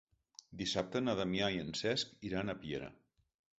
[0.61, 2.93] Dissabte na Damià i en Cesc iran a Piera.